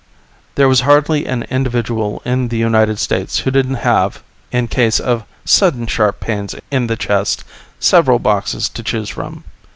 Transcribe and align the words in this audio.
There 0.55 0.67
was 0.67 0.79
hardly 0.81 1.27
an 1.27 1.43
individual 1.51 2.23
in 2.25 2.47
the 2.47 2.57
United 2.57 2.97
States 2.97 3.41
who 3.41 3.51
didn't 3.51 3.75
have, 3.85 4.23
in 4.51 4.67
case 4.67 4.99
of 4.99 5.25
sudden 5.45 5.85
sharp 5.85 6.19
pains 6.19 6.55
in 6.71 6.87
the 6.87 6.97
chest, 6.97 7.43
several 7.79 8.17
boxes 8.17 8.67
to 8.69 8.81
choose 8.81 9.09
from. 9.09 9.43